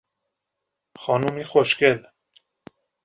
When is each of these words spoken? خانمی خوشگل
خانمی 0.97 1.43
خوشگل 1.43 2.05